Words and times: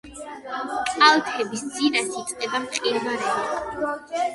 კალთების 0.95 1.65
ძირას 1.77 2.11
იწყება 2.25 2.67
მყინვარები. 2.67 3.97